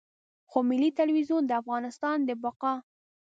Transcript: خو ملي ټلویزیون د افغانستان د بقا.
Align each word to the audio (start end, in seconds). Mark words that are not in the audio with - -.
خو 0.49 0.57
ملي 0.69 0.89
ټلویزیون 0.97 1.43
د 1.47 1.51
افغانستان 1.61 2.17
د 2.27 2.29
بقا. 2.43 2.73